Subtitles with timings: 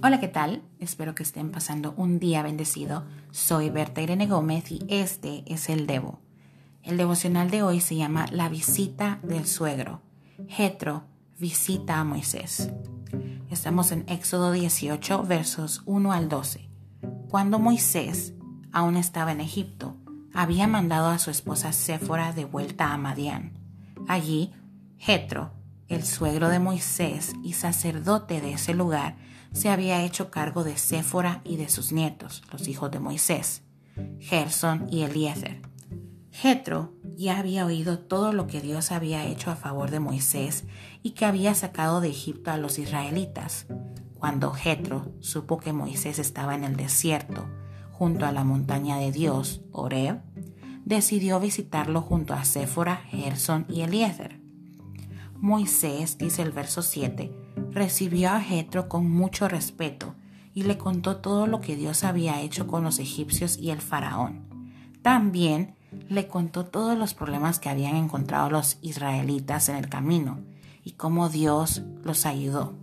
[0.00, 0.62] Hola, ¿qué tal?
[0.78, 3.04] Espero que estén pasando un día bendecido.
[3.32, 6.20] Soy Berta Irene Gómez y este es el Devo.
[6.84, 10.00] El devocional de hoy se llama La visita del suegro.
[10.46, 11.02] Jetro
[11.36, 12.70] visita a Moisés.
[13.50, 16.70] Estamos en Éxodo 18, versos 1 al 12.
[17.28, 18.34] Cuando Moisés
[18.70, 19.96] aún estaba en Egipto,
[20.32, 23.58] había mandado a su esposa Séfora de vuelta a Madián.
[24.06, 24.52] Allí,
[24.96, 25.57] Jetro,
[25.88, 29.16] el suegro de Moisés y sacerdote de ese lugar,
[29.52, 33.62] se había hecho cargo de Séfora y de sus nietos, los hijos de Moisés,
[34.20, 35.62] Gerson y Eliezer.
[36.30, 40.64] Jetro ya había oído todo lo que Dios había hecho a favor de Moisés
[41.02, 43.66] y que había sacado de Egipto a los israelitas.
[44.14, 47.48] Cuando Jetro supo que Moisés estaba en el desierto,
[47.90, 50.20] junto a la montaña de Dios, Oreb,
[50.84, 54.47] decidió visitarlo junto a Séfora, Gerson y Eliezer.
[55.40, 57.32] Moisés, dice el verso 7,
[57.70, 60.14] recibió a Jetro con mucho respeto
[60.52, 64.48] y le contó todo lo que Dios había hecho con los egipcios y el faraón.
[65.02, 65.76] También
[66.08, 70.40] le contó todos los problemas que habían encontrado los israelitas en el camino
[70.82, 72.74] y cómo Dios los ayudó.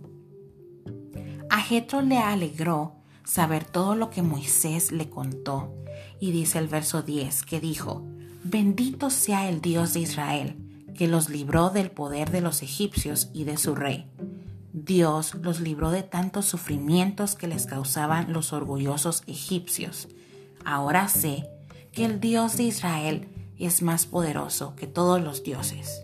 [1.50, 2.94] A Jetro le alegró
[3.24, 5.74] saber todo lo que Moisés le contó
[6.20, 8.06] y dice el verso 10 que dijo,
[8.44, 10.65] Bendito sea el Dios de Israel,
[10.96, 14.10] que los libró del poder de los egipcios y de su rey.
[14.72, 20.08] Dios los libró de tantos sufrimientos que les causaban los orgullosos egipcios.
[20.64, 21.48] Ahora sé
[21.92, 26.02] que el Dios de Israel es más poderoso que todos los dioses.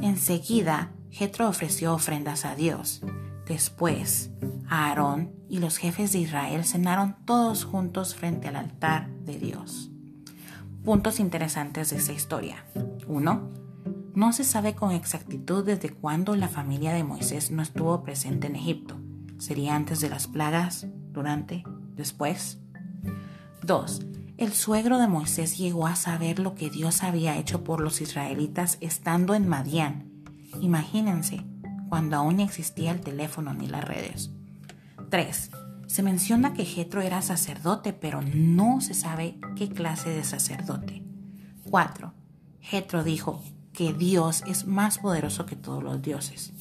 [0.00, 3.02] Enseguida, Jetro ofreció ofrendas a Dios.
[3.46, 4.30] Después,
[4.68, 9.90] Aarón y los jefes de Israel cenaron todos juntos frente al altar de Dios.
[10.82, 12.64] Puntos interesantes de esta historia.
[13.06, 13.65] 1
[14.16, 18.56] no se sabe con exactitud desde cuándo la familia de Moisés no estuvo presente en
[18.56, 18.98] Egipto.
[19.38, 20.86] ¿Sería antes de las plagas?
[21.12, 21.64] ¿Durante?
[21.94, 22.58] ¿Después?
[23.62, 24.00] 2.
[24.38, 28.78] El suegro de Moisés llegó a saber lo que Dios había hecho por los israelitas
[28.80, 30.10] estando en Madián.
[30.62, 31.44] Imagínense,
[31.90, 34.30] cuando aún existía el teléfono ni las redes.
[35.10, 35.50] 3.
[35.88, 41.04] Se menciona que Jetro era sacerdote, pero no se sabe qué clase de sacerdote.
[41.68, 42.14] 4.
[42.60, 43.42] Jetro dijo,
[43.76, 46.52] que Dios es más poderoso que todos los dioses,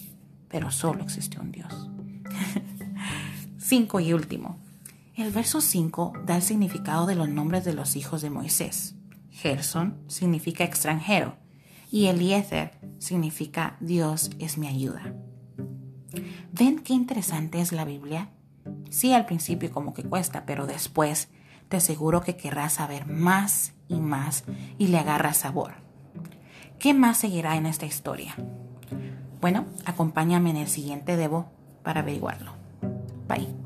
[0.49, 1.89] pero solo existe un Dios.
[3.57, 4.59] 5 y último.
[5.15, 8.95] El verso 5 da el significado de los nombres de los hijos de Moisés.
[9.31, 11.37] Gerson significa extranjero
[11.89, 15.13] y Eliezer significa Dios es mi ayuda.
[16.51, 18.29] ¿Ven qué interesante es la Biblia?
[18.89, 21.29] Sí, al principio como que cuesta, pero después
[21.69, 24.43] te aseguro que querrás saber más y más
[24.77, 25.84] y le agarras sabor.
[26.79, 28.35] ¿Qué más seguirá en esta historia?
[29.41, 31.47] Bueno, acompáñame en el siguiente Debo
[31.83, 32.53] para averiguarlo.
[33.27, 33.64] Bye.